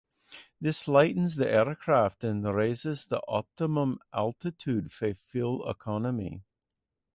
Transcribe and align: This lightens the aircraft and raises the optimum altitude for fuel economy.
This 0.59 0.87
lightens 0.87 1.35
the 1.35 1.47
aircraft 1.47 2.23
and 2.23 2.43
raises 2.55 3.05
the 3.05 3.21
optimum 3.27 3.99
altitude 4.11 4.91
for 4.91 5.13
fuel 5.13 5.69
economy. 5.69 6.41